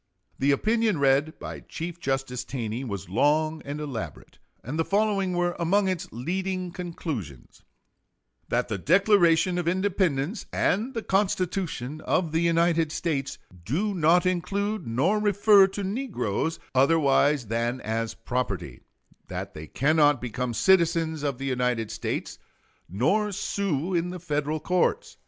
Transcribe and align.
The 0.39 0.49
opinion 0.49 0.97
read 0.97 1.37
by 1.37 1.59
Chief 1.59 1.99
Justice 1.99 2.43
Taney 2.43 2.83
was 2.83 3.07
long 3.07 3.61
and 3.65 3.79
elaborate, 3.79 4.39
and 4.63 4.79
the 4.79 4.83
following 4.83 5.33
were 5.33 5.55
among 5.59 5.87
its 5.87 6.07
leading 6.11 6.71
conclusions: 6.71 7.61
That 8.49 8.67
the 8.67 8.79
Declaration 8.79 9.59
of 9.59 9.67
Independence 9.67 10.47
and 10.51 10.95
the 10.95 11.03
Constitution 11.03 12.01
of 12.03 12.31
the 12.31 12.39
United 12.39 12.91
States 12.91 13.37
do 13.63 13.93
not 13.93 14.25
include 14.25 14.87
nor 14.87 15.19
refer 15.19 15.67
to 15.67 15.83
negroes 15.83 16.57
otherwise 16.73 17.45
than 17.45 17.79
as 17.81 18.15
property; 18.15 18.81
that 19.27 19.53
they 19.53 19.67
cannot 19.67 20.19
become 20.19 20.55
citizens 20.55 21.21
of 21.21 21.37
the 21.37 21.45
United 21.45 21.91
States 21.91 22.39
nor 22.89 23.31
sue 23.31 23.93
in 23.93 24.09
the 24.09 24.19
Federal 24.19 24.59
courts. 24.59 25.17